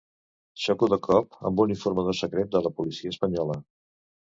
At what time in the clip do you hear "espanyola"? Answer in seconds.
3.17-3.65